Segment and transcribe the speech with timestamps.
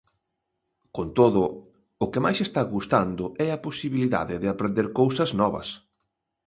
[0.95, 1.43] Con todo,
[2.03, 5.67] o que máis está gustando é a posibilidade de aprender cousas novas.